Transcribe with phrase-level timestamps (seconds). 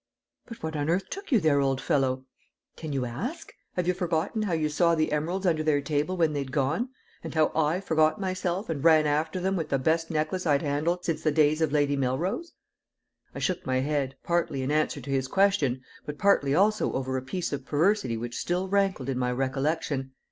[0.47, 2.25] "But what on earth took you there, old fellow?"
[2.75, 3.53] "Can you ask?
[3.75, 6.89] Have you forgotten how you saw the emeralds under their table when they'd gone,
[7.23, 11.05] and how I forgot myself and ran after them with the best necklace I'd handled
[11.05, 12.53] since the days of Lady Melrose?"
[13.35, 17.21] I shook my head, partly in answer to his question, but partly also over a
[17.21, 20.13] piece of perversity which still rankled in my recollection.